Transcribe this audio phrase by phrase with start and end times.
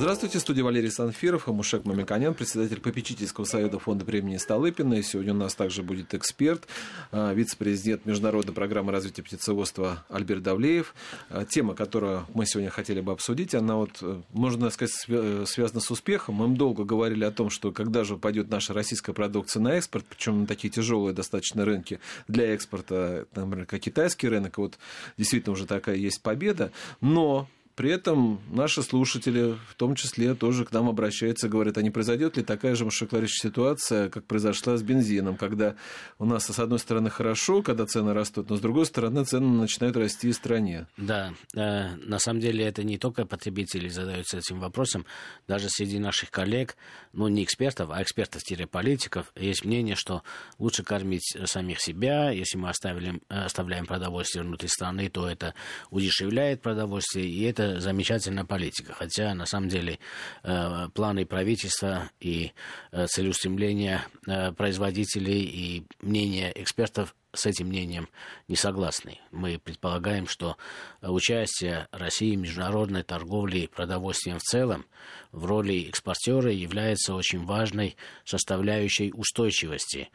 [0.00, 4.94] Здравствуйте, студия Валерий Санфиров, Амушек Мамиканян, председатель попечительского совета фонда премии Столыпина.
[4.94, 6.66] И сегодня у нас также будет эксперт,
[7.12, 10.94] а, вице-президент Международной программы развития птицеводства Альберт Давлеев.
[11.28, 15.80] А, тема, которую мы сегодня хотели бы обсудить, она вот, э, можно сказать, э, связана
[15.80, 16.36] с успехом.
[16.36, 20.40] Мы долго говорили о том, что когда же пойдет наша российская продукция на экспорт, причем
[20.40, 24.78] на такие тяжелые достаточно рынки для экспорта, например, как китайский рынок, вот
[25.18, 26.72] действительно уже такая есть победа.
[27.02, 31.90] Но при этом наши слушатели, в том числе, тоже к нам обращаются, говорят, а не
[31.90, 35.76] произойдет ли такая же шоколадящая ситуация, как произошла с бензином, когда
[36.18, 39.96] у нас, с одной стороны, хорошо, когда цены растут, но с другой стороны, цены начинают
[39.96, 40.88] расти в стране.
[40.98, 45.06] Да, э, на самом деле это не только потребители задаются этим вопросом,
[45.48, 46.76] даже среди наших коллег,
[47.14, 50.22] ну не экспертов, а экспертов-политиков, есть мнение, что
[50.58, 55.54] лучше кормить самих себя, если мы оставили, оставляем продовольствие внутри страны, то это
[55.88, 58.92] удешевляет продовольствие, и это замечательная политика.
[58.92, 59.98] Хотя, на самом деле,
[60.42, 62.52] э, планы правительства и
[62.90, 68.08] э, целеустремления э, производителей и мнения экспертов с этим мнением
[68.48, 69.18] не согласны.
[69.30, 70.56] Мы предполагаем, что
[71.00, 74.84] участие России в международной торговле продовольствием в целом
[75.30, 80.10] в роли экспортера является очень важной составляющей устойчивости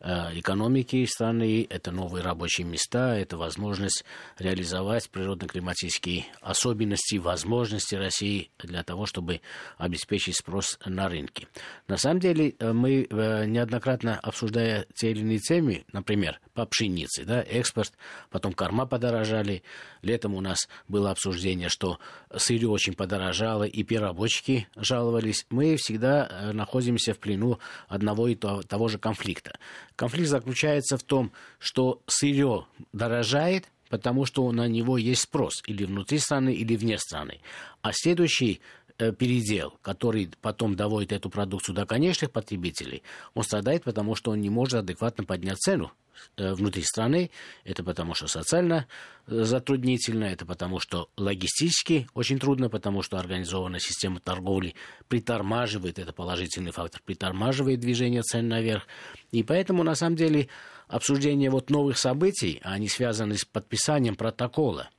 [0.00, 4.04] экономики страны, это новые рабочие места, это возможность
[4.38, 9.40] реализовать природно-климатические особенности, возможности России для того, чтобы
[9.76, 11.48] обеспечить спрос на рынке.
[11.86, 17.24] На самом деле э, мы э, неоднократно обсуждая те или иные темы, например, по пшенице,
[17.24, 17.92] да, экспорт,
[18.30, 19.62] потом корма подорожали,
[20.02, 21.98] летом у нас было обсуждение, что
[22.34, 25.46] сырье очень подорожало, и переработчики жаловались.
[25.50, 29.58] Мы всегда находимся в плену одного и того же конфликта.
[29.96, 36.18] Конфликт заключается в том, что сырье дорожает, потому что на него есть спрос или внутри
[36.18, 37.40] страны, или вне страны.
[37.82, 38.60] А следующий
[38.98, 43.02] э, передел, который потом доводит эту продукцию до конечных потребителей,
[43.34, 45.92] он страдает, потому что он не может адекватно поднять цену
[46.36, 47.30] внутри страны.
[47.64, 48.86] Это потому, что социально
[49.26, 54.74] э, затруднительно, это потому, что логистически очень трудно, потому что организованная система торговли
[55.08, 58.86] притормаживает, это положительный фактор, притормаживает движение цен наверх.
[59.32, 60.48] И поэтому, на самом деле,
[60.88, 64.90] обсуждение вот новых событий, они связаны с подписанием протокола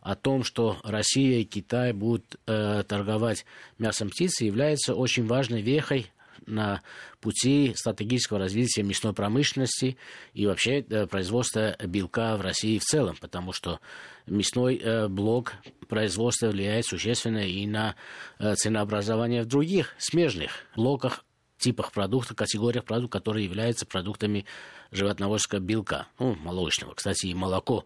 [0.00, 3.44] о том, что Россия и Китай будут э, торговать
[3.78, 6.06] мясом птицы, является очень важной вехой
[6.46, 6.82] на
[7.20, 9.96] пути стратегического развития мясной промышленности
[10.32, 13.80] и вообще э, производства белка в России в целом, потому что
[14.26, 15.54] мясной э, блок
[15.88, 17.96] производства влияет существенно и на
[18.38, 21.24] э, ценообразование в других смежных блоках
[21.58, 24.44] типах продуктов, категориях продуктов, которые являются продуктами
[24.92, 26.94] животноводческого белка, ну, молочного.
[26.94, 27.84] Кстати, и молоко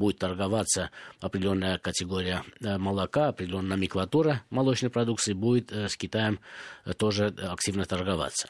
[0.00, 0.90] будет торговаться
[1.20, 6.40] определенная категория э, молока, определенная номенклатура молочной продукции будет э, с Китаем
[6.84, 8.48] э, тоже активно торговаться.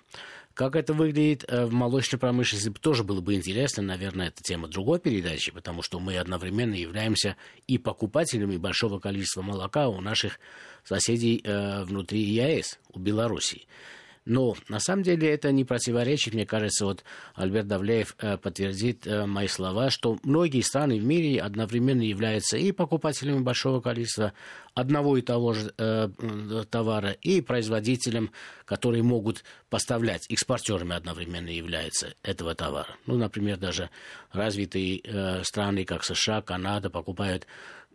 [0.55, 5.53] Как это выглядит в молочной промышленности, тоже было бы интересно, наверное, это тема другой передачи,
[5.53, 7.37] потому что мы одновременно являемся
[7.67, 10.39] и покупателями большого количества молока у наших
[10.85, 11.43] соседей
[11.85, 13.67] внутри ЕАЭС, у Белоруссии.
[14.27, 17.05] Но на самом деле это не противоречит, мне кажется, вот
[17.35, 22.71] Альберт Давлеев э, подтвердит э, мои слова, что многие страны в мире одновременно являются и
[22.73, 24.35] покупателями большого количества
[24.75, 26.09] одного и того же э,
[26.69, 28.31] товара, и производителем,
[28.67, 32.97] которые могут поставлять, экспортерами одновременно являются этого товара.
[33.07, 33.89] Ну, например, даже
[34.33, 35.03] развитые
[35.45, 37.47] страны, как США, Канада, покупают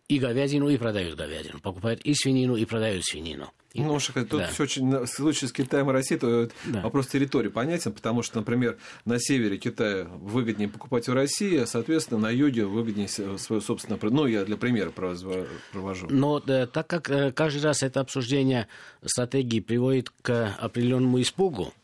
[0.08, 1.60] и говядину, и продают говядину.
[1.60, 3.52] Покупают и свинину, и продают свинину.
[3.74, 4.46] И, ну, тут да.
[4.46, 6.80] все очень, в случае с Китаем и Россией, то да.
[6.80, 12.20] вопрос территории понятен, потому что, например, на севере Китая выгоднее покупать в России, а, соответственно,
[12.20, 13.98] на юге выгоднее свое собственное...
[14.02, 16.06] Ну, я для примера провожу.
[16.08, 18.66] Но да, так как э, каждый раз это обсуждение
[19.04, 21.74] стратегии приводит к определенному испугу,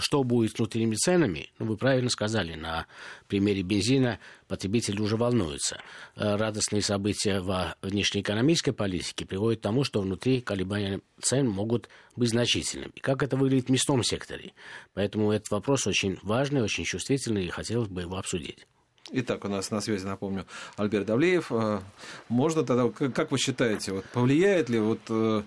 [0.00, 2.86] что будет с внутренними ценами, ну, вы правильно сказали, на
[3.26, 5.80] примере бензина потребители уже волнуются.
[6.16, 12.30] Э, радостные события во внешнеэкономической политике приводят к тому, что внутри колебания цен могут быть
[12.30, 12.92] значительными.
[12.94, 14.52] И как это выглядит в мясном секторе.
[14.94, 18.66] Поэтому этот вопрос очень важный, очень чувствительный, и хотелось бы его обсудить.
[19.10, 20.44] Итак, у нас на связи, напомню,
[20.76, 21.50] Альберт Давлеев.
[21.50, 21.78] Э,
[22.28, 25.40] можно тогда, как вы считаете, вот повлияет ли вот э,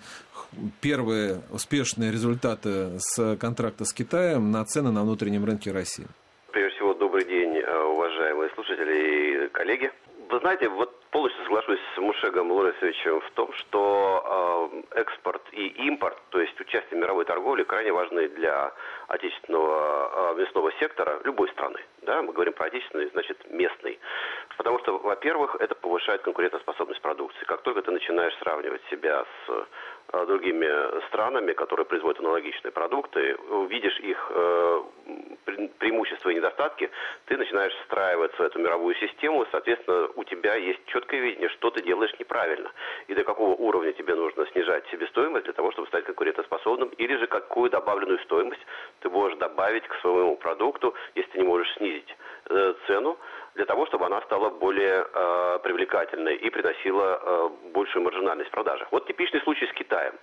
[0.81, 6.07] первые успешные результаты с контракта с Китаем на цены на внутреннем рынке России?
[6.51, 9.91] Прежде всего, добрый день, э, уважаемые слушатели и коллеги.
[10.29, 16.39] Вы знаете, вот полностью соглашусь с Мушегом Лорисовичем в том, что экспорт и импорт, то
[16.39, 18.71] есть участие в мировой торговле, крайне важны для
[19.11, 21.79] отечественного мясного сектора любой страны.
[22.01, 23.99] Да, мы говорим про отечественный, значит, местный.
[24.57, 27.43] Потому что, во-первых, это повышает конкурентоспособность продукции.
[27.45, 29.67] Как только ты начинаешь сравнивать себя с
[30.13, 34.83] э, другими странами, которые производят аналогичные продукты, увидишь их э,
[35.77, 36.89] преимущества и недостатки,
[37.25, 41.81] ты начинаешь встраиваться в эту мировую систему, соответственно, у тебя есть четкое видение, что ты
[41.83, 42.71] делаешь неправильно,
[43.07, 47.27] и до какого уровня тебе нужно снижать себестоимость для того, чтобы стать конкурентоспособным, или же
[47.27, 48.61] какую добавленную стоимость
[49.01, 52.15] ты можешь добавить к своему продукту, если ты не можешь снизить
[52.49, 53.17] э, цену,
[53.55, 58.87] для того, чтобы она стала более э, привлекательной и приносила э, большую маржинальность в продажах.
[58.91, 60.13] Вот типичный случай с Китаем.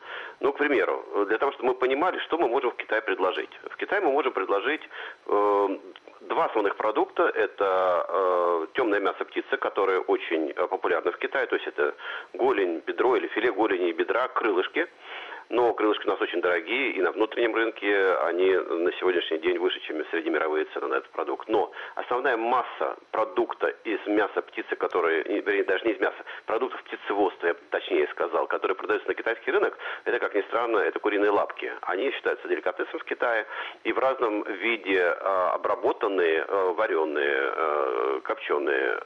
[0.40, 3.50] Ну, к примеру, для того, чтобы мы понимали, что мы можем в Китае предложить.
[3.70, 4.82] В Китае мы можем предложить
[5.26, 5.78] э,
[6.22, 7.24] два основных продукта.
[7.24, 11.46] Это э, темное мясо птицы, которое очень э, популярно в Китае.
[11.46, 11.94] То есть это
[12.32, 14.88] голень, бедро или филе голени и бедра, крылышки
[15.50, 19.80] но крылышки у нас очень дорогие, и на внутреннем рынке они на сегодняшний день выше,
[19.80, 21.48] чем среднемировые цены на этот продукт.
[21.48, 26.16] Но основная масса продукта из мяса птицы, которые, вернее, даже не из мяса,
[26.46, 30.98] продуктов птицеводства, я точнее сказал, которые продаются на китайский рынок, это, как ни странно, это
[30.98, 31.72] куриные лапки.
[31.82, 33.46] Они считаются деликатесом в Китае
[33.84, 35.14] и в разном виде э,
[35.54, 39.00] обработанные, э, вареные, э, копченые,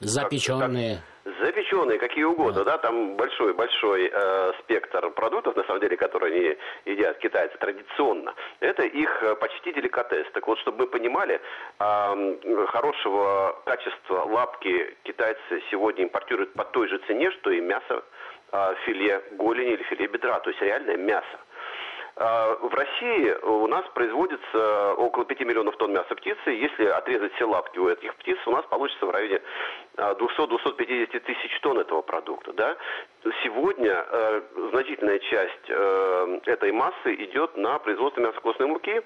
[0.00, 0.96] запеченные.
[0.96, 1.04] Как,
[1.40, 7.18] Запеченные, какие угодно, да, там большой-большой э, спектр продуктов, на самом деле, которые они едят
[7.18, 8.34] китайцы традиционно.
[8.60, 10.26] Это их э, почти деликатес.
[10.32, 11.40] Так вот, чтобы мы понимали,
[11.80, 18.02] э, хорошего качества лапки китайцы сегодня импортируют по той же цене, что и мясо
[18.52, 21.38] э, филе голени или филе бедра, то есть реальное мясо.
[22.20, 26.50] А, в России у нас производится около 5 миллионов тонн мяса птицы.
[26.50, 29.40] Если отрезать все лапки у этих птиц, у нас получится в районе
[29.96, 32.52] 200-250 а, тысяч тонн этого продукта.
[32.54, 32.76] Да?
[33.44, 34.42] Сегодня э,
[34.72, 39.00] значительная часть э, этой массы идет на производство мясокостной муки,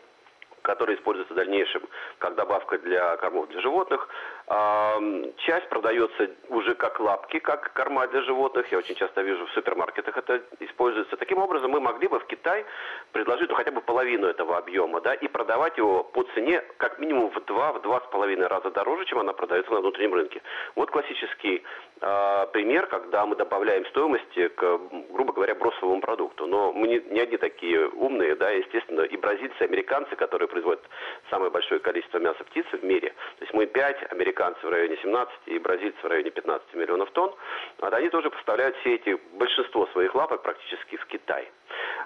[0.62, 1.82] который используется в дальнейшем
[2.18, 4.08] как добавка для кормов для животных.
[4.46, 8.70] Часть продается уже как лапки, как корма для животных.
[8.72, 11.16] Я очень часто вижу в супермаркетах это используется.
[11.16, 12.64] Таким образом, мы могли бы в Китай
[13.12, 17.30] предложить ну, хотя бы половину этого объема, да, и продавать его по цене как минимум
[17.30, 20.42] в два, в два с половиной раза дороже, чем она продается на внутреннем рынке.
[20.74, 21.62] Вот классический
[22.00, 24.80] э, пример, когда мы добавляем стоимости к,
[25.10, 26.46] грубо говоря, бросовому продукту.
[26.46, 30.82] Но мы не, не одни такие умные, да, естественно, и бразильцы, американцы, которые производят
[31.30, 33.10] самое большое количество мяса птицы в мире.
[33.38, 37.34] То есть мы 5, американцы в районе 17 и бразильцы в районе 15 миллионов тонн.
[37.78, 41.48] Вот они тоже поставляют все эти, большинство своих лапок практически в Китай.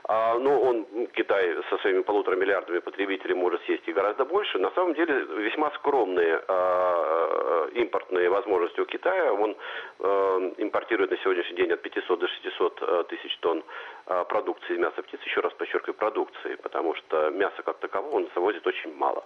[0.04, 4.58] А, но он, Китай со своими полутора миллиардами потребителей может съесть и гораздо больше.
[4.58, 9.32] На самом деле весьма скромные а, импортные возможности у Китая.
[9.32, 9.56] Он
[10.00, 13.64] а, импортирует на сегодняшний день от 500 до 600 а, тысяч тонн
[14.06, 15.24] а, продукции из мяса птицы.
[15.24, 19.24] Еще раз подчеркиваю, продукции, потому что мяса как такового он завозит очень мало.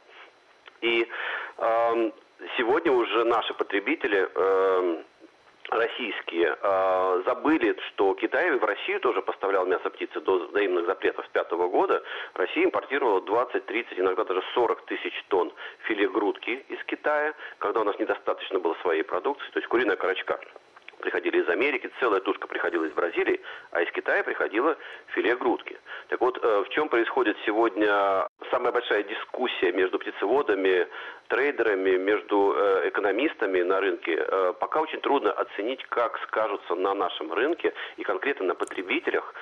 [0.81, 1.07] И
[1.59, 2.11] э,
[2.57, 5.03] сегодня уже наши потребители э,
[5.71, 11.69] российские э, забыли, что Китай в Россию тоже поставлял мясо птицы до взаимных запретов пятого
[11.69, 12.03] года.
[12.35, 15.53] Россия импортировала 20, 30, иногда даже 40 тысяч тонн
[15.87, 20.41] филе грудки из Китая, когда у нас недостаточно было своей продукции, то есть куриная корочка
[21.01, 23.41] приходили из Америки, целая тушка приходила из Бразилии,
[23.73, 24.77] а из Китая приходила
[25.15, 25.79] филе грудки.
[26.09, 30.87] Так вот, э, в чем происходит сегодня самая большая дискуссия между птицеводами,
[31.29, 34.17] трейдерами, между э, экономистами на рынке?
[34.17, 39.35] Э, пока очень трудно оценить, как скажутся на нашем рынке и конкретно на потребителях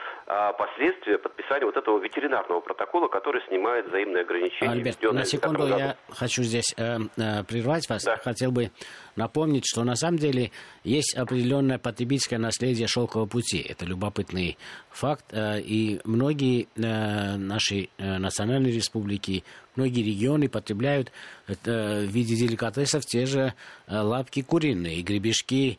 [0.59, 4.71] последствия подписания вот этого ветеринарного протокола, который снимает взаимные ограничения.
[4.71, 8.05] Альберт, на секунду я хочу здесь э, э, прервать вас.
[8.05, 8.17] Да.
[8.17, 8.71] Хотел бы
[9.17, 10.51] напомнить, что на самом деле
[10.85, 11.17] есть
[11.49, 13.59] определенное потребительское наследие шелкового пути.
[13.59, 14.59] Это любопытный
[14.91, 15.25] факт.
[15.31, 19.45] Э, и многие э, наши э, национальные республики,
[19.79, 21.11] многие регионы потребляют
[21.47, 23.55] в виде деликатесов те же
[23.89, 25.79] лапки куриные, гребешки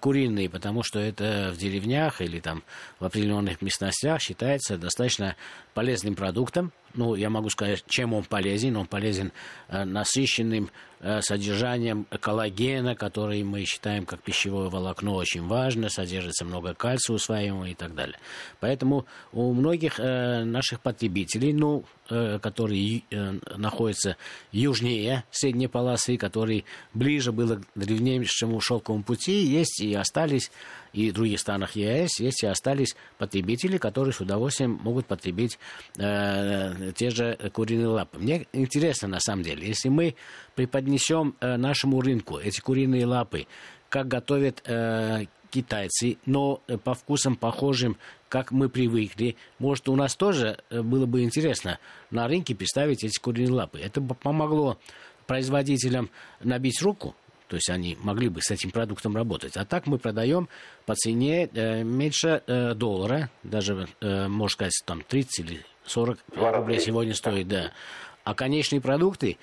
[0.00, 2.62] куриные, потому что это в деревнях или там
[3.00, 5.36] в определенных местностях считается достаточно
[5.74, 6.72] полезным продуктом.
[6.94, 8.76] Ну, я могу сказать, чем он полезен.
[8.76, 9.32] Он полезен
[9.68, 10.70] насыщенным
[11.20, 17.74] содержанием коллагена, который мы считаем как пищевое волокно очень важно, содержится много кальция усваиваемого и
[17.74, 18.16] так далее.
[18.60, 24.16] Поэтому у многих э, наших потребителей, ну, э, которые э, находятся
[24.52, 30.50] южнее средней полосы, которые ближе было к древнейшему шелковому пути, есть и остались
[30.94, 35.58] и в других странах ЕС есть и остались потребители, которые с удовольствием могут потребить
[35.98, 38.18] э, те же куриные лапы.
[38.18, 40.14] Мне интересно, на самом деле, если мы
[40.54, 43.46] преподнесем э, нашему рынку эти куриные лапы,
[43.88, 47.96] как готовят э, китайцы, но э, по вкусам похожим,
[48.28, 49.36] как мы привыкли.
[49.60, 51.78] Может, у нас тоже э, было бы интересно
[52.10, 53.78] на рынке представить эти куриные лапы.
[53.78, 54.78] Это бы помогло
[55.26, 57.14] производителям набить руку,
[57.48, 59.56] то есть они могли бы с этим продуктом работать.
[59.56, 60.48] А так мы продаем
[60.86, 66.80] по цене э, меньше э, доллара, даже, э, можно сказать, там 30 или 40 рублей
[66.80, 67.72] сегодня стоит, да.
[68.24, 69.38] А конечные продукты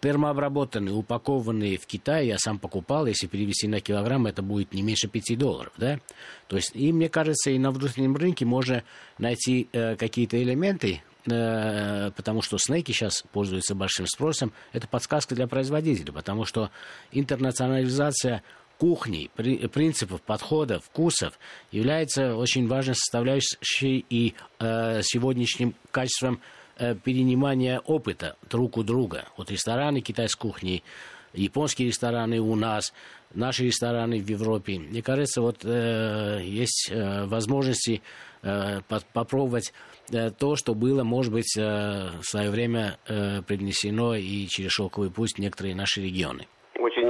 [0.00, 5.08] термообработанные, упакованные в Китае, я сам покупал, если перевести на килограмм, это будет не меньше
[5.08, 6.00] 5 долларов, да?
[6.46, 8.84] То есть, и мне кажется, и на внутреннем рынке можно
[9.18, 15.46] найти э, какие-то элементы, э, потому что снеки сейчас пользуются большим спросом, это подсказка для
[15.46, 16.70] производителей, потому что
[17.12, 18.42] интернационализация
[18.78, 21.38] кухни, при, принципов, подходов, вкусов
[21.72, 26.40] является очень важной составляющей и э, сегодняшним качеством
[27.04, 29.24] перенимания опыта друг у друга.
[29.36, 30.82] Вот рестораны китайской кухни,
[31.32, 32.92] японские рестораны у нас,
[33.34, 34.78] наши рестораны в Европе.
[34.78, 38.02] Мне кажется, вот э, есть э, возможности
[38.42, 38.80] э,
[39.12, 39.72] попробовать
[40.10, 45.10] э, то, что было, может быть, э, в свое время э, принесено и через шелковый
[45.10, 46.46] путь в некоторые наши регионы.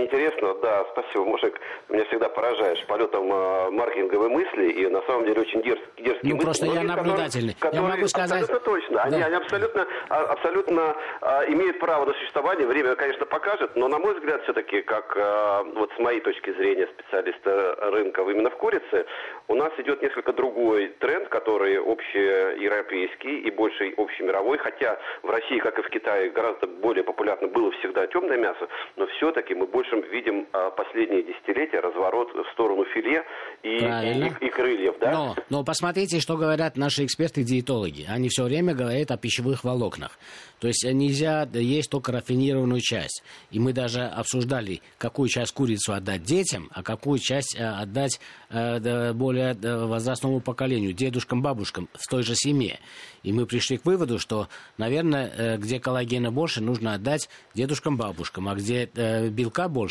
[0.09, 1.61] Интересно, да, спасибо, Мушек.
[1.91, 6.37] Меня всегда поражаешь полетом э, маркетинговой мысли и на самом деле очень дерз, дерзкие ну,
[6.37, 6.45] мысли.
[6.45, 7.55] просто я наблюдательный.
[7.61, 8.41] Которые, я могу сказать...
[8.41, 8.97] Абсолютно точно.
[8.97, 9.03] Да.
[9.03, 12.67] Они, они абсолютно, а, абсолютно а, имеют право на существование.
[12.67, 16.87] Время, конечно, покажет, но, на мой взгляд, все-таки, как а, вот с моей точки зрения
[16.87, 19.05] специалиста рынка именно в курице,
[19.49, 25.79] у нас идет несколько другой тренд, который общеевропейский и больше общемировой, хотя в России, как
[25.79, 30.47] и в Китае, гораздо более популярно было всегда темное мясо, но все-таки мы больше видим
[30.53, 33.25] а, последние десятилетия разворот в сторону филе
[33.63, 34.97] и, и, и крыльев.
[35.01, 35.11] Да?
[35.11, 38.07] Но, но посмотрите, что говорят наши эксперты-диетологи.
[38.09, 40.19] Они все время говорят о пищевых волокнах.
[40.61, 43.23] То есть нельзя есть только рафинированную часть.
[43.51, 49.13] И мы даже обсуждали, какую часть курицу отдать детям, а какую часть э, отдать э,
[49.13, 52.81] более э, возрастному поколению, дедушкам, бабушкам в той же семье.
[53.23, 58.55] И мы пришли к выводу, что, наверное, где коллагена больше, нужно отдать дедушкам, бабушкам, а
[58.55, 59.88] где белка больше,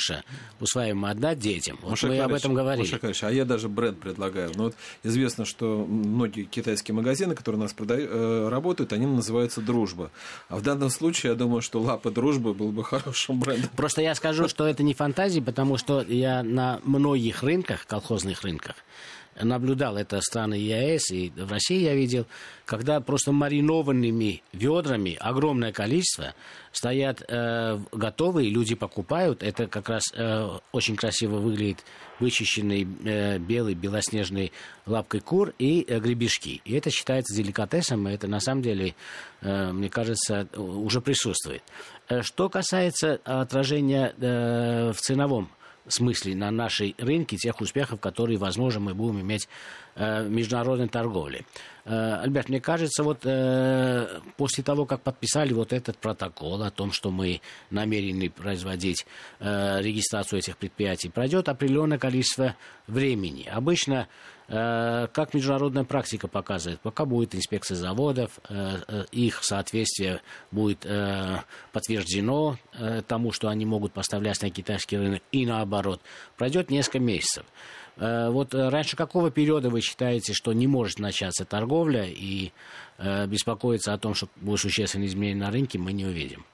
[0.59, 1.77] усваиваемо отдать детям.
[1.81, 2.99] Вот мы об этом говорили.
[3.01, 4.51] Маша а я даже бренд предлагаю.
[4.55, 8.09] Ну, вот известно, что многие китайские магазины, которые у нас продают,
[8.49, 10.11] работают, они называются «Дружба».
[10.49, 13.69] А в данном случае, я думаю, что «Лапа дружбы» был бы хорошим брендом.
[13.75, 18.75] Просто я скажу, что это не фантазии, потому что я на многих рынках, колхозных рынках,
[19.41, 22.25] наблюдал это страны ЕАЭС, и в России я видел,
[22.65, 26.33] когда просто маринованными ведрами огромное количество
[26.71, 29.43] стоят э, готовые, люди покупают.
[29.43, 31.83] Это как раз э, очень красиво выглядит
[32.19, 34.51] вычищенный э, белый белоснежной
[34.85, 36.61] лапкой кур и э, гребешки.
[36.65, 38.95] И это считается деликатесом, и это на самом деле,
[39.41, 41.63] э, мне кажется, уже присутствует.
[42.09, 45.49] Э, что касается отражения э, в ценовом
[45.87, 49.47] смысле на нашей рынке тех успехов, которые, возможно, мы будем иметь
[49.95, 51.45] э, в международной торговле.
[51.85, 56.91] Э, Альберт, мне кажется, вот э, после того, как подписали вот этот протокол о том,
[56.91, 59.05] что мы намерены производить
[59.39, 62.55] регистрацию этих предприятий, пройдет определенное количество
[62.87, 63.47] времени.
[63.51, 64.07] Обычно
[64.47, 70.85] как международная практика показывает, пока будет инспекция заводов, э, э, их соответствие будет
[71.73, 72.57] подтверждено
[73.07, 76.01] тому, что они могут поставлять на китайский рынок и наоборот,
[76.37, 77.45] пройдет несколько месяцев.
[77.97, 82.51] Вот раньше какого периода вы считаете, что не может начаться торговля и
[82.99, 86.45] беспокоиться о том, что будет существенные изменения на рынке, мы не увидим?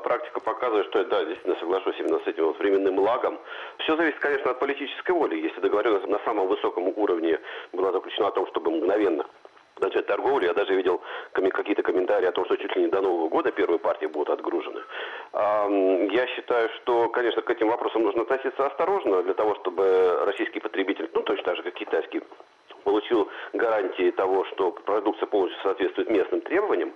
[0.00, 3.38] Практика показывает, что да, действительно соглашусь именно с этим вот временным лагом.
[3.78, 5.36] Все зависит, конечно, от политической воли.
[5.36, 7.38] Если договоренность на самом высоком уровне
[7.72, 9.24] была заключена о том, чтобы мгновенно
[9.80, 10.46] начать торговлю.
[10.46, 11.00] Я даже видел
[11.32, 14.82] какие-то комментарии о том, что чуть ли не до Нового года первые партии будут отгружены.
[15.32, 21.08] Я считаю, что, конечно, к этим вопросам нужно относиться осторожно, для того, чтобы российский потребитель,
[21.14, 22.20] ну, точно так же, как китайский,
[22.84, 26.92] получил гарантии того, что продукция полностью соответствует местным требованиям.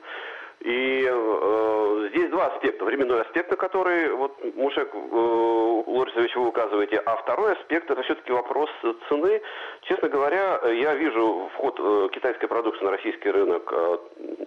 [0.61, 2.85] И э, здесь два аспекта.
[2.85, 8.33] Временной аспект, на который вот, Мушек э, Лорисович вы указываете, а второй аспект это все-таки
[8.33, 8.71] вопрос
[9.09, 9.43] цены.
[9.83, 13.99] Честно говоря, я вижу вход э, китайской продукции на российский рынок э,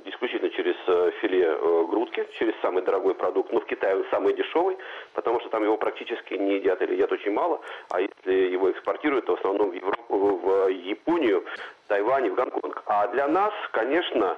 [0.06, 3.52] исключительно через э, филе э, грудки, через самый дорогой продукт.
[3.52, 4.78] Но в Китае он самый дешевый,
[5.14, 7.62] потому что там его практически не едят или едят очень мало.
[7.90, 11.44] А если его экспортируют, то в основном в, Европу, в Японию,
[11.88, 12.84] Тайвань, в Гонконг.
[12.86, 14.38] А для нас, конечно,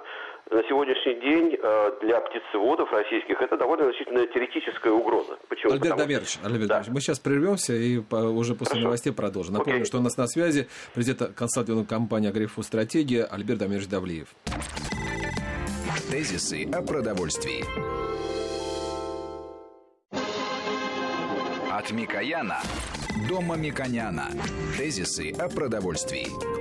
[0.52, 5.38] на сегодняшний день э, для птицеводов российских это довольно значительная теоретическая угроза.
[5.48, 5.74] Почему?
[5.74, 6.84] Альберт Дамирович, Альберт да.
[6.88, 8.84] мы сейчас прервемся и уже после Хорошо.
[8.84, 9.54] новостей продолжим.
[9.54, 9.86] Напомню, Окей.
[9.86, 14.30] что у нас на связи президент консалтинговой компании «Агрифу Стратегия» Альберт Дамирович Давлеев.
[16.10, 17.64] Тезисы о продовольствии.
[21.72, 22.60] От Микояна
[23.30, 24.30] до Мамиконяна.
[24.78, 26.59] Тезисы о продовольствии.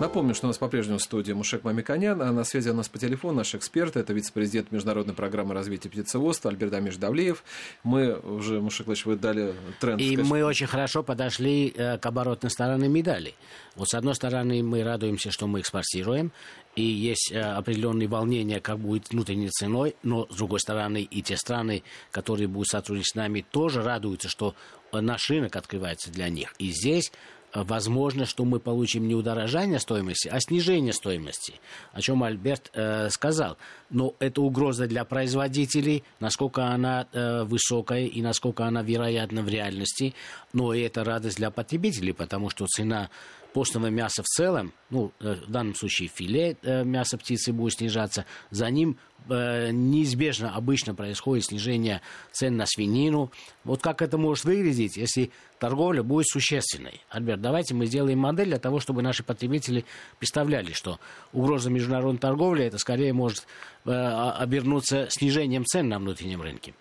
[0.00, 2.98] Напомню, что у нас по-прежнему в студии Мушек Мамиканян, а на связи у нас по
[2.98, 7.44] телефону наш эксперт, это вице-президент Международной программы развития птицеводства Альберт Амиш Давлеев.
[7.84, 10.00] Мы уже, Мушек Лыч, вы дали тренд.
[10.00, 10.26] И скажем.
[10.26, 13.34] мы очень хорошо подошли э, к оборотной стороне медали.
[13.76, 16.32] Вот с одной стороны мы радуемся, что мы экспортируем,
[16.76, 21.36] и есть э, определенные волнения, как будет внутренней ценой, но с другой стороны и те
[21.36, 24.54] страны, которые будут сотрудничать с нами, тоже радуются, что
[24.92, 26.54] наш рынок открывается для них.
[26.58, 27.12] И здесь
[27.54, 31.54] возможно, что мы получим не удорожание стоимости, а снижение стоимости,
[31.92, 33.56] о чем Альберт э, сказал.
[33.90, 40.14] Но это угроза для производителей, насколько она э, высокая и насколько она вероятна в реальности.
[40.52, 43.10] Но и это радость для потребителей, потому что цена
[43.52, 48.24] постного мяса в целом, ну, э, в данном случае филе э, мяса птицы будет снижаться,
[48.50, 48.96] за ним
[49.28, 52.00] э, неизбежно обычно происходит снижение
[52.32, 53.30] цен на свинину.
[53.64, 57.00] Вот как это может выглядеть, если торговля будет существенной?
[57.08, 59.84] Альберт, давайте мы сделаем модель для того, чтобы наши потребители
[60.18, 60.98] представляли, что
[61.32, 63.46] угроза международной торговли это скорее может
[63.84, 66.74] обернуться снижением цен на внутреннем рынке.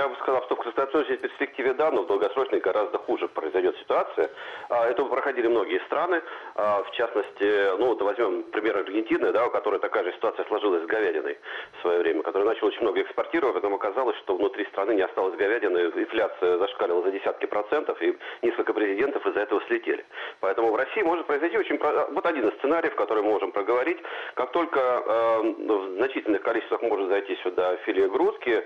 [0.00, 4.30] Я бы сказал, что в краткосрочной перспективе да, но в долгосрочной гораздо хуже произойдет ситуация.
[4.70, 6.22] А, это проходили многие страны,
[6.54, 10.84] а, в частности, ну вот возьмем пример Аргентины, да, у которой такая же ситуация сложилась
[10.84, 11.38] с говядиной
[11.76, 15.36] в свое время, которая начала очень много экспортировать, потом оказалось, что внутри страны не осталось
[15.36, 20.06] говядины, инфляция зашкалила за десятки процентов, и несколько президентов из-за этого слетели.
[20.40, 21.78] Поэтому в России может произойти очень...
[21.78, 23.98] Вот один из сценариев, который мы можем проговорить,
[24.32, 28.64] как только э, в значительных количествах может зайти сюда филе грудки,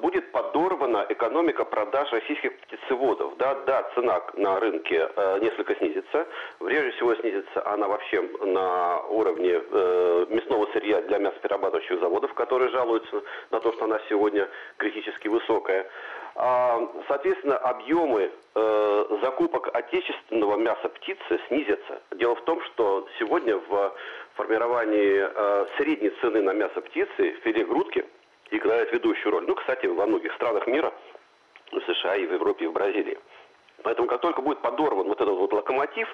[0.00, 3.36] будет подорвана экономика продаж российских птицеводов.
[3.38, 6.26] Да, да, цена на рынке э, несколько снизится.
[6.60, 13.22] Прежде всего снизится она вообще на уровне э, мясного сырья для мясоперерабатывающих заводов, которые жалуются
[13.50, 15.86] на то, что она сегодня критически высокая.
[16.36, 18.30] А, соответственно, объемы
[19.22, 22.02] закупок отечественного мяса птицы снизятся.
[22.16, 23.94] Дело в том, что сегодня в
[24.34, 28.04] формировании средней цены на мясо птицы, филе грудки–
[28.50, 29.44] играет ведущую роль.
[29.46, 30.92] Ну, кстати, во многих странах мира,
[31.72, 33.18] в США и в Европе, и в Бразилии.
[33.82, 36.08] Поэтому как только будет подорван вот этот вот локомотив,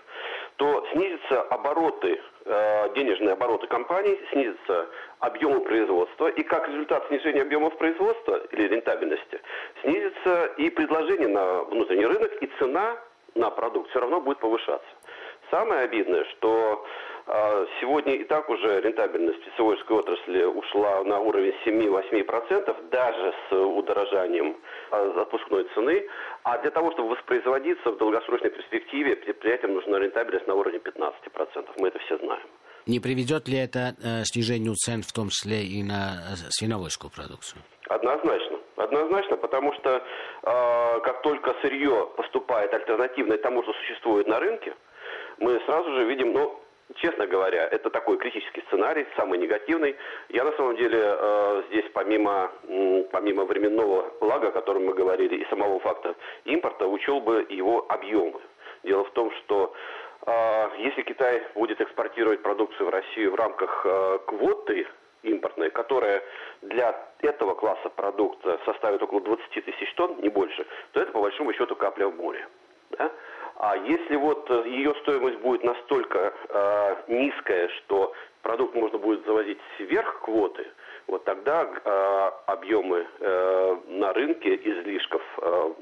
[0.57, 4.87] то снизятся обороты, э, денежные обороты компаний, снизятся
[5.21, 9.41] объемы производства, и как результат снижения объемов производства или рентабельности,
[9.83, 12.99] снизится и предложение на внутренний рынок, и цена
[13.35, 14.89] на продукт все равно будет повышаться.
[15.51, 16.85] Самое обидное, что
[17.81, 24.57] сегодня и так уже рентабельность пищеводской отрасли ушла на уровень 7-8%, даже с удорожанием
[24.91, 26.07] а, отпускной цены.
[26.43, 31.13] А для того, чтобы воспроизводиться в долгосрочной перспективе, предприятиям нужна рентабельность на уровне 15%.
[31.79, 32.47] Мы это все знаем.
[32.87, 37.63] Не приведет ли это э, снижению цен, в том числе и на э, свиноводскую продукцию?
[37.89, 38.59] Однозначно.
[38.77, 40.01] Однозначно, потому что э,
[40.43, 44.75] как только сырье поступает альтернативное тому, что существует на рынке,
[45.39, 46.61] мы сразу же видим, ну,
[46.97, 49.97] честно говоря, это такой критический сценарий, самый негативный.
[50.29, 52.51] Я на самом деле э, здесь помимо,
[53.11, 58.41] помимо временного лага, о котором мы говорили, и самого факта импорта, учел бы его объемы.
[58.83, 59.73] Дело в том, что
[60.27, 64.87] э, если Китай будет экспортировать продукцию в Россию в рамках э, квоты
[65.23, 66.23] импортной, которая
[66.63, 71.53] для этого класса продукта составит около 20 тысяч тонн, не больше, то это по большому
[71.55, 72.47] счету капля в море.
[72.91, 73.11] Да?
[73.57, 78.13] А если вот э, ее стоимость будет настолько э, низкая, что
[78.43, 80.67] продукт можно будет завозить сверх квоты,
[81.07, 85.73] вот тогда э, объемы э, на рынке излишков, э,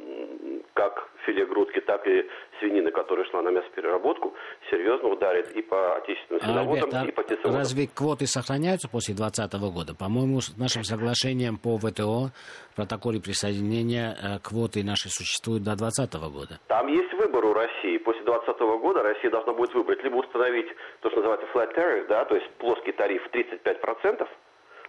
[0.74, 4.34] как филе грудки, так и свинины, которая шла на мясопереработку,
[4.70, 7.58] серьезно ударит и по отечественным свиноводам, а, и по птицеводам.
[7.58, 9.94] Разве квоты сохраняются после 2020 года?
[9.94, 12.30] По-моему, с нашим соглашением по ВТО,
[12.74, 16.58] протоколе присоединения, э, квоты наши существуют до 2020 года.
[16.68, 17.98] Там есть выбор у России.
[17.98, 20.68] После 2020 года Россия должна будет выбрать либо установить
[21.00, 24.26] то, что называется flat tariff, да, то есть плоский тариф 35%,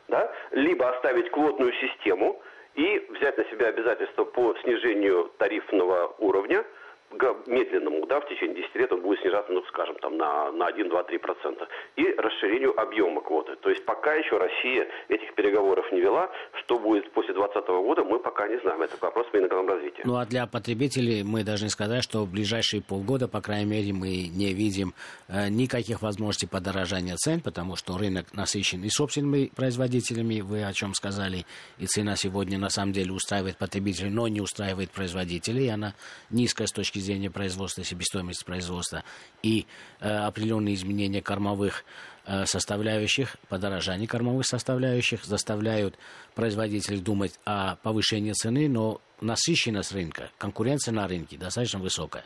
[0.07, 2.41] да, либо оставить квотную систему
[2.75, 6.63] и взять на себя обязательства по снижению тарифного уровня–
[7.47, 10.89] медленному, да, в течение 10 лет он будет снижаться, ну, скажем, там, на, на 1,
[10.89, 13.55] 2, 3 процента, и расширению объема квоты.
[13.57, 16.29] То есть пока еще Россия этих переговоров не вела,
[16.63, 18.81] что будет после 2020 года, мы пока не знаем.
[18.81, 20.03] Это вопрос Минэкономразвития.
[20.05, 24.27] Ну, а для потребителей мы должны сказать, что в ближайшие полгода, по крайней мере, мы
[24.27, 24.93] не видим
[25.27, 30.93] э, никаких возможностей подорожания цен, потому что рынок насыщен и собственными производителями, вы о чем
[30.93, 31.45] сказали,
[31.77, 35.93] и цена сегодня на самом деле устраивает потребителей, но не устраивает производителей, она
[36.29, 39.03] низкая с точки зрения производства, себестоимости производства
[39.41, 39.65] и
[39.99, 41.85] э, определенные изменения кормовых
[42.45, 45.97] составляющих, подорожание кормовых составляющих, заставляют
[46.35, 52.25] производителей думать о повышении цены, но насыщенность рынка, конкуренция на рынке достаточно высокая.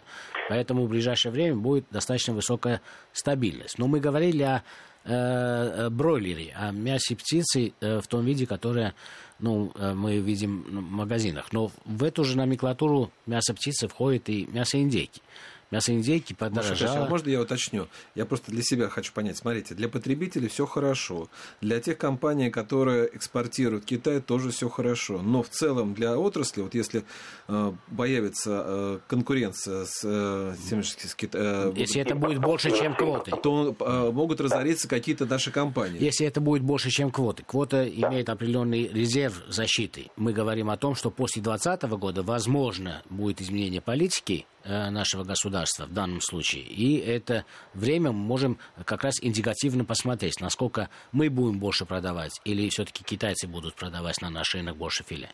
[0.50, 2.82] Поэтому в ближайшее время будет достаточно высокая
[3.14, 3.78] стабильность.
[3.78, 4.64] Но мы говорили о
[5.04, 8.94] э, бройлере, о мясе птицы э, в том виде, которое
[9.40, 11.54] ну, э, мы видим в магазинах.
[11.54, 15.22] Но в эту же номенклатуру мяса птицы входит и мясо индейки.
[15.70, 16.96] Мясо индейки подорожало.
[16.96, 17.88] Может, можно я уточню?
[18.16, 19.38] Я просто для себя хочу понять.
[19.38, 21.28] Смотрите, для потребителей все хорошо.
[21.62, 25.22] Для тех компаний, которые экспортируют Китай, тоже все хорошо.
[25.22, 27.04] Но в целом для отрасли, вот если
[27.50, 31.72] э, появится э, конкуренция с, э, с, Китаем...
[31.72, 33.32] Э, если это будет больше, чем квоты.
[33.32, 36.02] То э, могут разориться какие-то наши компании.
[36.02, 37.44] Если это будет больше, чем квоты.
[37.44, 40.12] Квота имеет определенный резерв защиты.
[40.16, 45.94] Мы говорим о том, что после 2020 года, возможно, будет изменение политики нашего государства в
[45.94, 46.64] данном случае.
[46.64, 52.70] И это время мы можем как раз индикативно посмотреть, насколько мы будем больше продавать, или
[52.70, 55.30] все-таки китайцы будут продавать на наш рынок больше филе.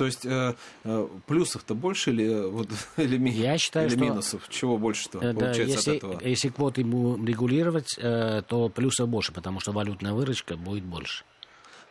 [0.00, 0.54] То есть э,
[0.84, 4.48] э, плюсов-то больше или, вот, или, ми, Я считаю, или что, минусов?
[4.48, 6.20] Чего больше-то да, получается если, от этого?
[6.24, 11.24] Если квоты регулировать, э, то плюсов больше, потому что валютная выручка будет больше.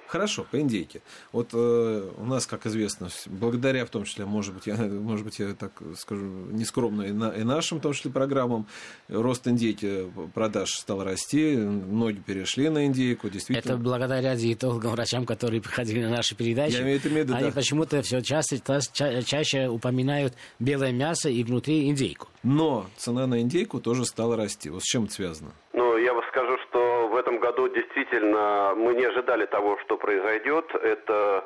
[0.10, 1.04] Хорошо, по индейке.
[1.32, 5.38] Вот э, у нас, как известно, благодаря в том числе, может быть, я, может быть,
[5.38, 8.66] я так скажу, нескромно и, на, и нашим, в том числе, программам,
[9.08, 13.74] рост индейки продаж стал расти, многие перешли на индейку, действительно.
[13.74, 16.74] Это благодаря диетологам, врачам, которые приходили на наши передачи.
[16.74, 17.52] Я имею в виду, Они да.
[17.52, 18.60] почему-то все чаще,
[18.92, 22.30] ча- чаще упоминают белое мясо и внутри индейку.
[22.42, 24.72] Но цена на индейку тоже стала расти.
[24.72, 25.52] Вот с чем это связано?
[25.74, 30.66] Ну, я вам скажу, что в этом году действительно мы не ожидали того, что произойдет.
[30.76, 31.44] Это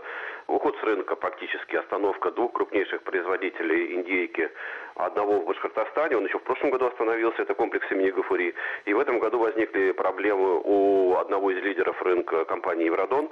[0.47, 4.49] уход с рынка практически, остановка двух крупнейших производителей индейки,
[4.95, 8.53] одного в Башкортостане, он еще в прошлом году остановился, это комплекс имени Гафури,
[8.85, 13.29] и в этом году возникли проблемы у одного из лидеров рынка компании «Евродон»,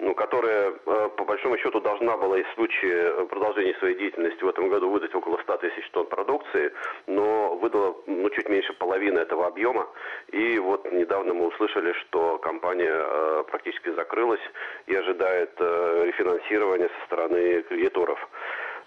[0.00, 4.48] ну, которая, э, по большому счету, должна была и в случае продолжения своей деятельности в
[4.48, 6.72] этом году выдать около 100 тысяч тонн продукции,
[7.06, 9.86] но выдала ну, чуть меньше половины этого объема.
[10.32, 14.40] И вот недавно мы услышали, что компания э, практически закрылась
[14.86, 18.18] и ожидает э, рефинансирования со стороны кредиторов.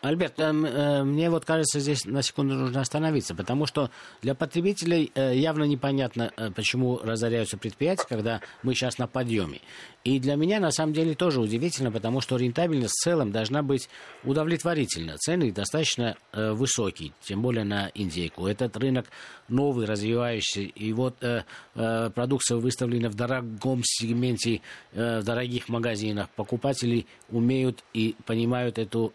[0.04, 3.90] Альберт, э, э, мне вот кажется, здесь на секунду нужно остановиться, потому что
[4.22, 9.62] для потребителей э, явно непонятно, э, почему разоряются предприятия, когда мы сейчас на подъеме.
[10.04, 13.88] И для меня, на самом деле, тоже удивительно, потому что рентабельность в целом должна быть
[14.26, 15.18] удовлетворительна.
[15.18, 18.46] Цены достаточно высокие, тем более на индейку.
[18.48, 19.06] Этот рынок
[19.48, 21.24] новый, развивающийся, и вот
[21.74, 24.60] продукция выставлена в дорогом сегменте,
[24.92, 26.30] в дорогих магазинах.
[26.32, 29.14] Покупатели умеют и понимают эту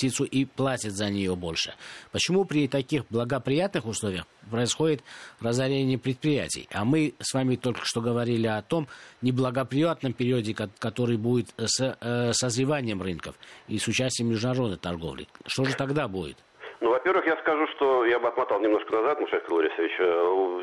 [0.00, 1.74] птицу и платят за нее больше.
[2.10, 5.02] Почему при таких благоприятных условиях происходит
[5.40, 6.66] разорение предприятий?
[6.72, 8.88] А мы с вами только что говорили о том
[9.20, 13.34] неблагоприятном периоде, который будет с э, созреванием рынков
[13.68, 15.28] и с участием международной торговли.
[15.46, 16.38] Что же тогда будет?
[16.80, 19.96] Ну, во-первых, я скажу, что я бы отмотал немножко назад, Мушек Лорисович.
[19.98, 20.02] Э,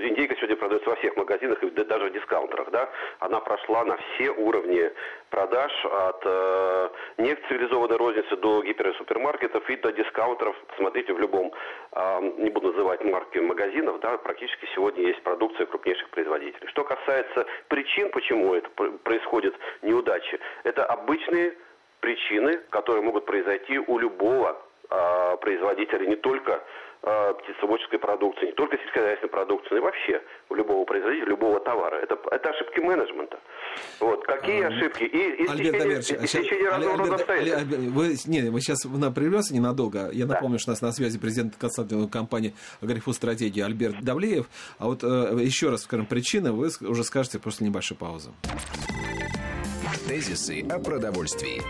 [0.02, 2.90] индейка сегодня продается во всех магазинах и даже в дискаунтерах, да.
[3.20, 4.92] Она прошла на все уровни
[5.30, 10.56] продаж от э, нецивилизованной розницы до гиперсупермаркетов и до дискаунтеров.
[10.78, 11.54] Смотрите, в любом,
[11.92, 16.68] э, не буду называть марки магазинов, да, практически сегодня есть продукция крупнейших производителей.
[16.70, 18.68] Что касается причин, почему это
[19.04, 19.54] происходит
[19.84, 21.54] неудачи, это обычные
[22.00, 24.58] причины, которые могут произойти у любого
[24.90, 26.64] а, производителей не только
[27.04, 31.98] а, птицеводческой продукции, не только сельскохозяйственной продукции, но и вообще у любого производителя, любого товара.
[31.98, 33.40] Это, это ошибки менеджмента.
[34.00, 34.26] Вот.
[34.26, 35.04] Какие а, ошибки?
[35.04, 37.68] И, и Альберт рода обстоятельств.
[37.70, 40.10] Вы, не, мы сейчас на прервемся ненадолго.
[40.12, 40.60] Я напомню, да.
[40.60, 44.48] что у нас на связи президент консалтинговой компании «Агрифу стратегии» Альберт Давлеев.
[44.80, 45.08] А вот э,
[45.42, 48.32] еще раз скажем причины, вы уже скажете после небольшой паузы.
[50.08, 51.62] Тезисы о продовольствии.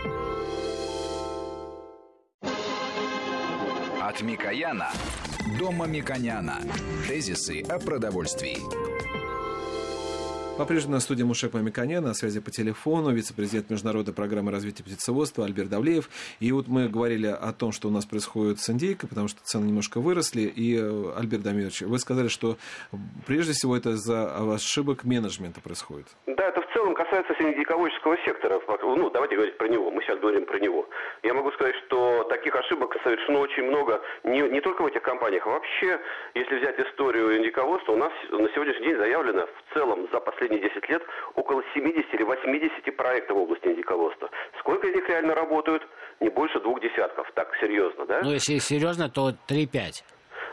[4.08, 4.90] От Микояна
[5.58, 6.62] до Мамиконяна.
[7.06, 8.56] Тезисы о продовольствии.
[10.56, 15.68] По-прежнему на студии Мушек Мамиконян, на связи по телефону, вице-президент Международной программы развития птицеводства Альберт
[15.68, 16.08] Давлеев.
[16.40, 19.66] И вот мы говорили о том, что у нас происходит с индейкой, потому что цены
[19.66, 20.40] немножко выросли.
[20.40, 22.56] И, э, Альберт Дамирович, вы сказали, что
[23.26, 26.06] прежде всего это из-за ошибок менеджмента происходит.
[26.26, 28.60] Да, это в целом касается синедиководческого сектора.
[28.82, 29.90] Ну, давайте говорить про него.
[29.90, 30.88] Мы сейчас говорим про него.
[31.22, 35.46] Я могу сказать, что таких ошибок совершено очень много не, не только в этих компаниях,
[35.46, 36.00] а вообще,
[36.34, 40.88] если взять историю индиководства, у нас на сегодняшний день заявлено в целом за последние 10
[40.88, 41.02] лет
[41.34, 44.30] около 70 или 80 проектов в области индиководства.
[44.58, 45.86] Сколько из них реально работают?
[46.20, 47.30] Не больше двух десятков.
[47.34, 48.20] Так, серьезно, да?
[48.22, 50.02] Ну, если серьезно, то 3-5.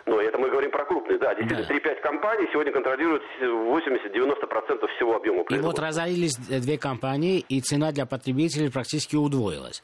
[0.06, 1.34] Но это мы говорим про крупные, да.
[1.34, 1.92] Действительно, да.
[1.92, 5.56] 3-5 компаний сегодня контролируют 80-90% всего объема производства.
[5.56, 9.82] И вот разорились две компании, и цена для потребителей практически удвоилась.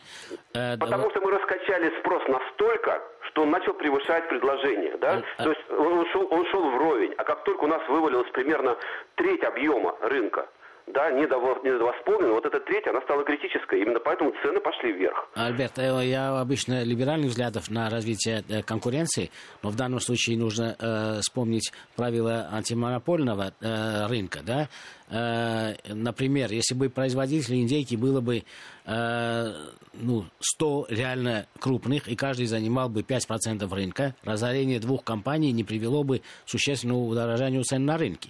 [0.54, 4.96] Э, Потому что мы раскачали спрос настолько, что он начал превышать предложение.
[4.98, 5.24] Да?
[5.38, 7.14] А, То есть он шел, он шел вровень.
[7.18, 8.78] А как только у нас вывалилось примерно
[9.16, 10.48] треть объема рынка,
[10.94, 13.82] да, недовосполнена, вот эта треть, она стала критической.
[13.82, 15.28] Именно поэтому цены пошли вверх.
[15.36, 19.32] Альберт, э, я обычно либеральных взглядов на развитие э, конкуренции,
[19.64, 24.70] но в данном случае нужно э, вспомнить правила антимонопольного э, рынка, да,
[25.12, 28.44] например, если бы производителей индейки было бы
[28.86, 29.54] э,
[29.94, 36.04] ну, 100 реально крупных, и каждый занимал бы 5% рынка, разорение двух компаний не привело
[36.04, 38.30] бы к существенному удорожанию цен на рынке.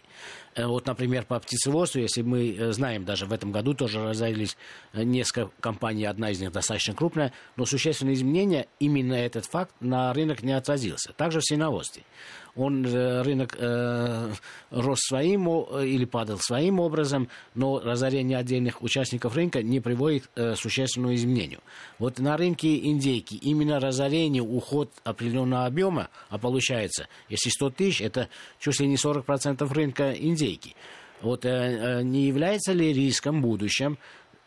[0.56, 4.58] Э, вот, например, по птицеводству, если мы знаем, даже в этом году тоже разорились
[4.94, 10.42] несколько компаний, одна из них достаточно крупная, но существенные изменения, именно этот факт на рынок
[10.42, 11.14] не отразился.
[11.14, 12.04] Также в свиноводстве
[12.56, 14.32] он рынок э,
[14.72, 15.48] рос своим
[15.82, 21.60] или падал своим образом, но разорение отдельных участников рынка не приводит к э, существенному изменению.
[22.00, 28.30] Вот на рынке индейки именно разорение, уход определенного объема, а получается, если 100 тысяч, это
[28.60, 30.76] чуть ли не 40% рынка индейки.
[31.22, 33.98] Вот э, э, не является ли риском в будущем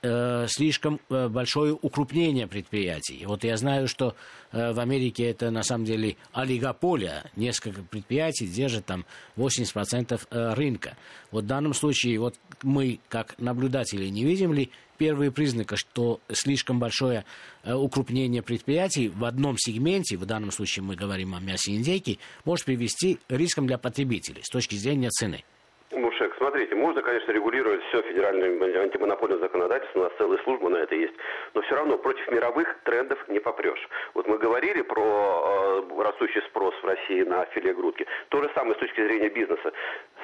[0.05, 3.25] э, слишком э, большое укрупнение предприятий.
[3.27, 4.15] Вот я знаю, что
[4.53, 7.25] э, в Америке это на самом деле олигополия.
[7.35, 9.05] Несколько предприятий держат там
[9.37, 10.97] 80% э, рынка.
[11.31, 16.79] Вот в данном случае вот мы, как наблюдатели, не видим ли первые признаки, что слишком
[16.79, 17.25] большое
[17.65, 22.67] э, укрупнение предприятий в одном сегменте, в данном случае мы говорим о мясе индейки, может
[22.67, 25.45] привести к рискам для потребителей с точки зрения цены.
[25.93, 30.95] Мушек, смотрите, можно, конечно, регулировать все федеральным антимонопольным законодательством, у нас целая служба на это
[30.95, 31.15] есть,
[31.53, 33.89] но все равно против мировых трендов не попрешь.
[34.15, 38.07] Вот мы говорили про э, растущий спрос в России на филе грудки.
[38.29, 39.73] То же самое с точки зрения бизнеса.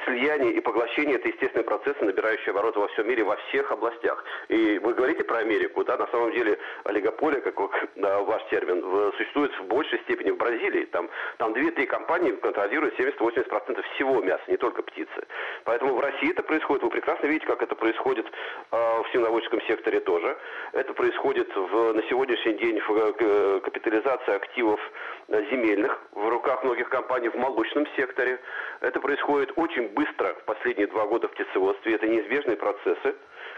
[0.05, 4.25] Слияние и поглощение– это естественные процессы, набирающие обороты во всем мире, во всех областях.
[4.49, 7.59] И вы говорите про Америку, да, на самом деле олигополия, как
[7.97, 10.85] да, ваш термин, существует в большей степени в Бразилии.
[10.87, 15.27] Там, там 2-3 компании контролируют 70-80% всего мяса, не только птицы.
[15.65, 16.83] Поэтому в России это происходит.
[16.83, 20.37] Вы прекрасно видите, как это происходит э, в свиноводческом секторе тоже.
[20.73, 24.81] Это происходит в, на сегодняшний день в э, капитализации активов
[25.29, 28.41] э, земельных в руках многих компаний в молочном секторе.
[28.81, 31.95] Это происходит очень быстро в последние два года в птицеводстве.
[31.95, 33.15] Это неизбежные процессы,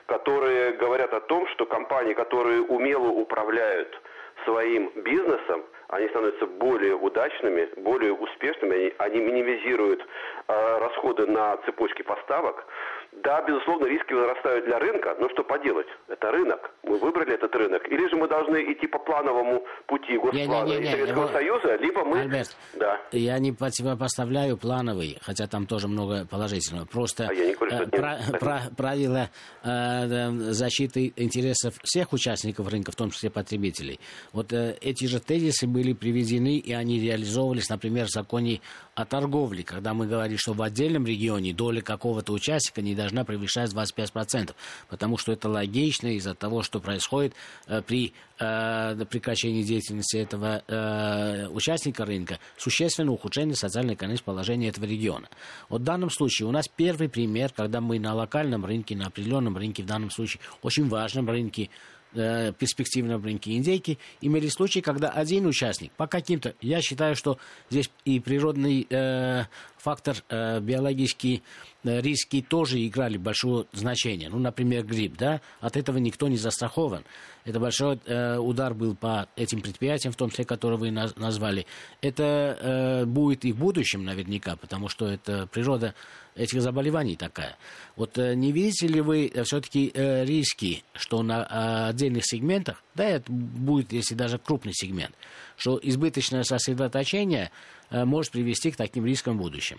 [0.06, 4.00] которые говорят о том, что компании, которые умело управляют
[4.44, 10.00] своим бизнесом, они становятся более удачными, более успешными, они, они минимизируют
[10.48, 12.64] э, расходы на цепочки поставок.
[13.12, 15.86] Да, безусловно, риски возрастают для рынка, но что поделать?
[16.08, 16.70] Это рынок.
[16.82, 17.86] Мы выбрали этот рынок.
[17.88, 21.32] Или же мы должны идти по плановому пути госплана не, не, не, не, Советского его...
[21.32, 22.20] Союза, либо мы...
[22.20, 22.98] Альберт, да.
[23.12, 26.86] я не поставляю плановый, хотя там тоже много положительного.
[26.86, 29.30] Просто а говорю, э, про, про, правила
[29.62, 34.00] э, защиты интересов всех участников рынка, в том числе потребителей.
[34.32, 38.62] Вот э, эти же тезисы были приведены, и они реализовывались, например, в законе
[38.94, 43.72] о торговле, когда мы говорили, что в отдельном регионе доля какого-то участника не должна превышать
[43.72, 44.54] 25%,
[44.88, 47.32] потому что это логично из-за того, что происходит
[47.66, 55.28] э, при э, прекращении деятельности этого э, участника рынка, существенное ухудшение социально-экономического положения этого региона.
[55.70, 59.56] Вот в данном случае у нас первый пример, когда мы на локальном рынке, на определенном
[59.56, 61.70] рынке, в данном случае очень важном рынке,
[62.14, 67.38] э, перспективном рынке индейки, имели случаи, когда один участник по каким-то, я считаю, что
[67.70, 69.44] здесь и природный э,
[69.82, 71.42] фактор, э, биологический
[71.82, 74.28] э, риски тоже играли большое значение.
[74.28, 77.04] Ну, например, грипп, да, от этого никто не застрахован.
[77.44, 81.66] Это большой э, удар был по этим предприятиям, в том числе, которые вы на, назвали.
[82.00, 82.22] Это
[82.60, 85.94] э, будет и в будущем наверняка, потому что это природа
[86.36, 87.56] этих заболеваний такая.
[87.96, 93.08] Вот э, не видите ли вы э, все-таки э, риски, что на отдельных сегментах, да,
[93.08, 95.12] это будет, если даже крупный сегмент,
[95.56, 97.50] что избыточное сосредоточение
[97.90, 99.78] может привести к таким рискам в будущем?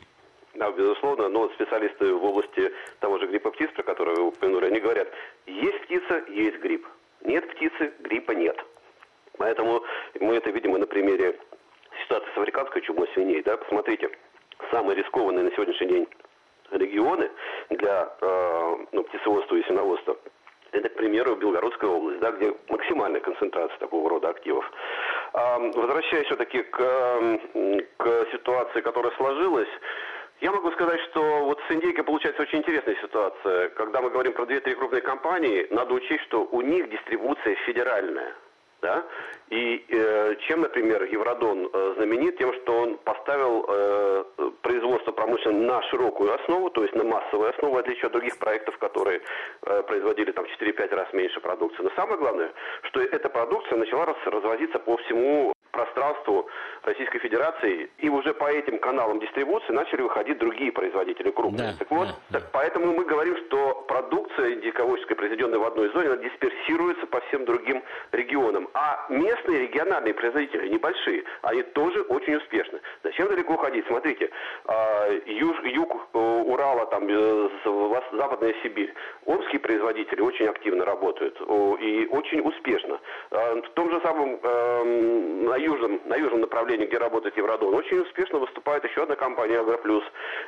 [0.53, 4.79] Да, безусловно, но специалисты в области того же гриппа птиц, про который вы упомянули, они
[4.79, 5.07] говорят,
[5.47, 6.87] есть птица, есть грипп.
[7.25, 8.55] Нет птицы, гриппа нет.
[9.37, 9.83] Поэтому
[10.19, 11.39] мы это видим и на примере
[12.03, 13.41] ситуации с африканской чумой свиней.
[13.41, 13.57] Да?
[13.57, 14.09] Посмотрите,
[14.71, 16.07] самые рискованные на сегодняшний день
[16.71, 17.29] регионы
[17.69, 20.17] для э, ну, птицеводства и свиноводства
[20.73, 24.69] это, к примеру, Белгородская область, да, где максимальная концентрация такого рода активов.
[25.33, 26.77] А, возвращаясь все-таки к,
[27.97, 29.69] к ситуации, которая сложилась,
[30.41, 33.69] я могу сказать, что вот с индейкой получается очень интересная ситуация.
[33.69, 38.33] Когда мы говорим про две-три крупные компании, надо учесть, что у них дистрибуция федеральная.
[38.83, 39.05] Да?
[39.49, 42.37] И э, чем, например, Евродон э, знаменит?
[42.37, 44.23] Тем, что он поставил э,
[44.61, 48.77] производство промышленности на широкую основу, то есть на массовую основу, в отличие от других проектов,
[48.79, 49.21] которые
[49.61, 51.81] э, производили там 4-5 раз меньше продукции.
[51.81, 52.51] Но самое главное,
[52.89, 56.47] что эта продукция начала раз, развозиться по всему пространству
[56.83, 61.71] Российской Федерации, и уже по этим каналам дистрибуции начали выходить другие производители крупные.
[61.71, 66.07] Да, так вот, да, так, поэтому мы говорим, что продукция диководческая, произведенная в одной зоне,
[66.09, 68.69] она дисперсируется по всем другим регионам.
[68.73, 72.79] А местные региональные производители небольшие, они тоже очень успешны.
[73.03, 73.85] Зачем далеко ходить?
[73.87, 74.29] Смотрите,
[74.65, 77.49] а, юг, юг э, Урала, там, э,
[78.11, 78.93] Западная Сибирь,
[79.25, 82.99] омские производители очень активно работают и очень успешно.
[83.31, 87.99] А, в том же самом эм, на южном, на южном направлении, где работает Евродон, очень
[87.99, 90.03] успешно выступает еще одна компания «Агроплюс».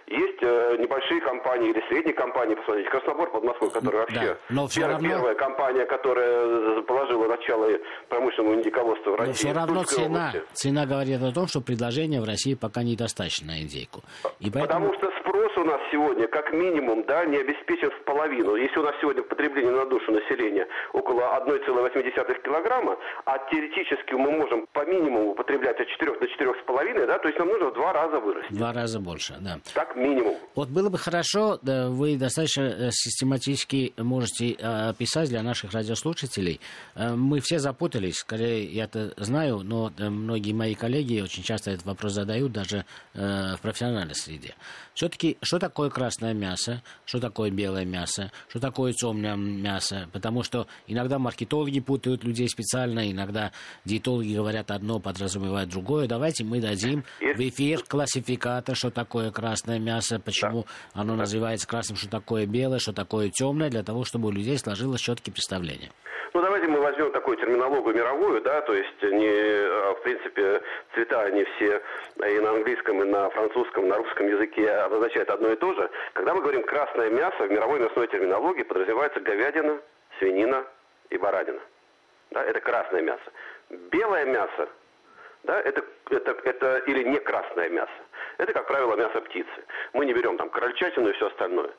[0.07, 4.67] Есть э, небольшие компании или средние компании, посмотрите, Краснобор под Москвой, который вообще да, но
[4.67, 5.09] первая, равно...
[5.09, 7.69] первая компания, которая положила начало
[8.09, 9.31] промышленному индиководству в России.
[9.31, 13.61] Но все равно цена, цена говорит о том, что предложение в России пока недостаточно на
[13.61, 14.01] индейку.
[14.39, 14.89] И поэтому...
[14.89, 18.55] Потому что спрос у нас сегодня, как минимум, да, не обеспечен в половину.
[18.55, 24.67] Если у нас сегодня потребление на душу населения около 1,8 килограмма, а теоретически мы можем
[24.73, 28.19] по минимуму употреблять от 4 до 4,5, да, то есть нам нужно в два раза
[28.19, 28.53] вырасти.
[28.53, 29.59] Два раза больше, да.
[29.73, 30.35] Так минимум.
[30.55, 36.59] Вот было бы хорошо, да, вы достаточно э, систематически можете э, описать для наших радиослушателей.
[36.95, 41.85] Э, мы все запутались, скорее я это знаю, но многие мои коллеги очень часто этот
[41.85, 44.55] вопрос задают даже в профессиональной среде.
[44.93, 50.67] Все-таки, что такое красное мясо, что такое белое мясо, что такое темное мясо, потому что
[50.87, 53.51] иногда маркетологи путают людей специально, иногда
[53.83, 56.07] диетологи говорят одно, подразумевают другое.
[56.07, 61.01] Давайте мы дадим в эфир классификатор, что такое красное мясо, почему да.
[61.01, 65.01] оно называется красным, что такое белое, что такое темное, для того, чтобы у людей сложилось
[65.01, 65.91] четкие представления.
[66.33, 70.61] Ну, давайте мы возьмем такую терминологию мировую, да, то есть, не, а, в принципе,
[70.93, 71.81] цвета, они все
[72.27, 75.89] и на английском, и на французском, и на русском языке обозначают одно и то же.
[76.11, 79.79] Когда мы говорим красное мясо, в мировой мясной терминологии подразумевается говядина,
[80.19, 80.65] свинина
[81.09, 81.61] и баранина.
[82.31, 83.31] Да, это красное мясо.
[83.69, 84.67] Белое мясо,
[85.45, 87.91] да, это, это, это или не красное мясо.
[88.37, 89.65] Это, как правило, мясо птицы.
[89.93, 91.71] Мы не берем там крольчатину и все остальное.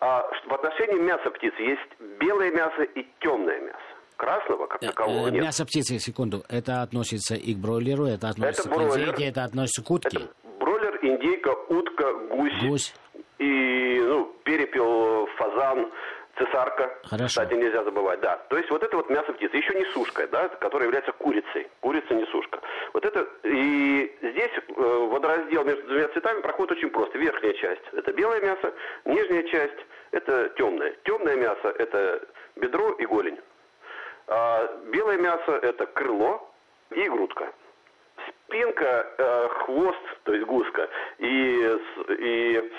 [0.00, 3.78] А в отношении мяса птицы есть белое мясо и темное мясо.
[4.16, 5.44] Красного, как э, такового, нет.
[5.44, 9.44] Мясо птицы, секунду, это относится и к бройлеру, это относится это бройлер, к индейке, это
[9.44, 10.18] относится к утке?
[10.18, 12.62] Это бройлер, индейка, утка, гусь.
[12.62, 12.94] Гусь.
[13.38, 15.90] И ну, перепел, фазан,
[16.36, 16.90] цесарка.
[17.04, 17.26] Хорошо.
[17.26, 18.36] Кстати, нельзя забывать, да.
[18.48, 19.56] То есть вот это вот мясо птицы.
[19.56, 21.68] Еще не сушка, да, которая является курицей.
[21.80, 22.60] Курица не сушка.
[22.92, 27.18] Вот это, и здесь э, водораздел между двумя цветами проходит очень просто.
[27.18, 28.72] Верхняя часть– это белое мясо,
[29.04, 30.94] нижняя часть– это темное.
[31.04, 32.22] Темное мясо– это
[32.56, 33.40] бедро и голень.
[34.28, 36.50] А белое мясо– это крыло
[36.90, 37.52] и грудка
[38.46, 41.78] спинка, э, хвост, то есть гуска, и,
[42.18, 42.70] и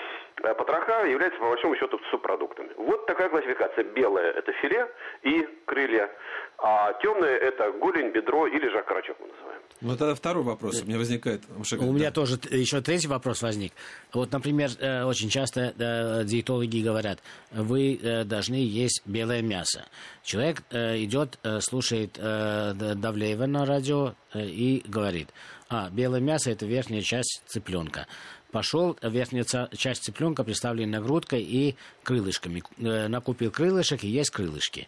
[0.42, 2.70] э, потроха являются по большому счету субпродуктами.
[2.76, 3.84] Вот такая классификация.
[3.84, 4.88] Белое– это филе
[5.22, 6.10] и крылья,
[6.58, 9.53] а темное– это голень, бедро или же окорочок мы называем.
[9.80, 11.42] Ну, тогда второй вопрос у меня возникает.
[11.78, 13.72] У меня тоже еще третий вопрос возник.
[14.12, 15.74] Вот, например, э, очень часто
[16.26, 17.20] диетологи говорят,
[17.52, 19.84] вы должны есть белое мясо.
[20.22, 25.28] Человек идет, слушает Давлеева на радио и говорит–
[25.68, 28.06] а, белое мясо– это верхняя часть цыпленка.
[28.52, 29.44] Пошел, верхняя
[29.76, 31.74] часть цыпленка представлена грудкой и
[32.04, 32.62] крылышками.
[32.78, 34.86] Э, накупил крылышек и есть крылышки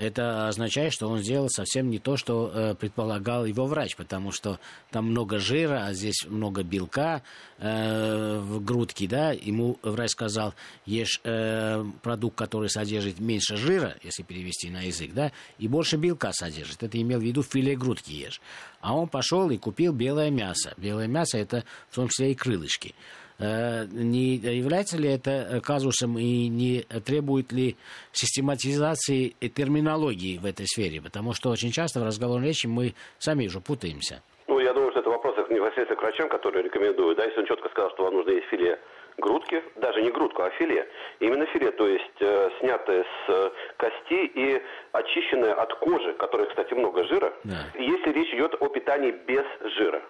[0.00, 4.58] это означает, что он сделал совсем не то, что э, предполагал его врач, потому что
[4.90, 7.22] там много жира, а здесь много белка
[7.58, 10.54] э, в грудке, да, ему врач сказал,
[10.86, 16.32] ешь э, продукт, который содержит меньше жира, если перевести на язык, да, и больше белка
[16.32, 16.82] содержит.
[16.82, 18.40] Это имел в виду филе грудки ешь.
[18.80, 20.72] А он пошел и купил белое мясо.
[20.78, 22.94] Белое мясо это в том числе и крылышки.
[23.40, 27.76] Э, не является ли это казусом и не требует ли
[28.12, 31.00] систематизации терминологии в этой сфере?
[31.00, 34.22] Потому что очень часто в разговорной речи мы сами уже путаемся.
[34.46, 37.18] Ну, я думаю, что это вопрос непосредственно к врачам, которые рекомендуют.
[37.18, 38.78] Да, если он четко сказал, что вам нужно есть филе
[39.18, 40.88] грудки, даже не грудку, а филе.
[41.20, 46.74] Именно филе, то есть э, снятое с э, кости и очищенное от кожи, которой, кстати,
[46.74, 47.56] много жира, да.
[47.74, 49.44] если речь идет о питании без
[49.76, 50.02] жира.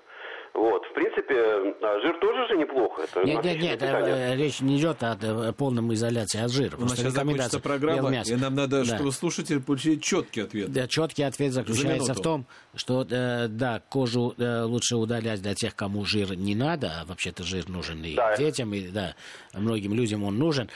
[0.53, 1.35] Вот, в принципе,
[1.81, 3.03] а жир тоже же неплохо.
[3.03, 4.33] Это нет, нет, нет, питание.
[4.33, 6.77] Э, речь не идет о э, полном изоляции от жира.
[6.77, 8.97] У нас сейчас закончится программа, и нам надо, да.
[8.97, 10.73] чтобы слушатель получил четкий ответ.
[10.73, 16.05] Да, четкий ответ заключается в том, что, э, да, кожу лучше удалять для тех, кому
[16.05, 18.37] жир не надо, а вообще-то жир нужен и да.
[18.37, 19.15] детям, и да,
[19.55, 20.69] многим людям он нужен.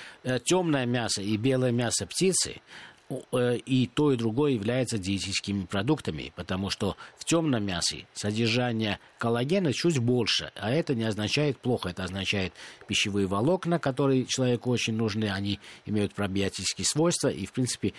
[0.45, 2.61] Темное мясо и белое мясо птицы э,
[3.33, 9.99] и то, и другое является диетическими продуктами, потому что в темном мясе содержание коллагена чуть
[9.99, 12.53] больше, а это не означает плохо, это означает
[12.87, 17.93] пищевые волокна, которые человеку очень нужны, они имеют пробиотические свойства, и, в принципе,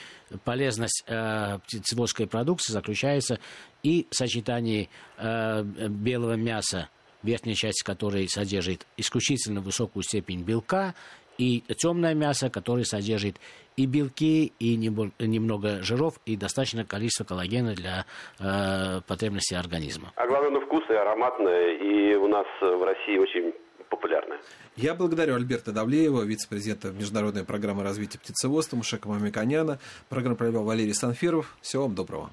[0.43, 3.39] полезность э, птицеводской продукции заключается
[3.83, 6.89] и в сочетании э, белого мяса
[7.25, 10.93] верхняя часть которой содержит исключительно высокую степень белка,
[11.37, 13.37] и темное мясо, которое содержит
[13.77, 18.05] и белки, и немного жиров, и достаточное количество коллагена для
[18.39, 20.13] э, потребностей организма.
[20.15, 23.53] А главное, ну, вкусное, ароматное, и у нас в России очень
[23.89, 24.39] популярное.
[24.75, 29.79] Я благодарю Альберта Давлеева, вице-президента Международной программы развития птицеводства Мушека Мамиканяна.
[30.09, 31.55] Программу провел Валерий Санфиров.
[31.61, 32.29] Всего вам доброго.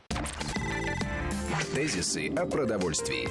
[1.75, 3.29] Тезисы о продовольствии.